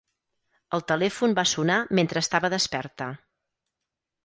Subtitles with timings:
[0.77, 3.13] El telèfon va sonar mentre estava desperta.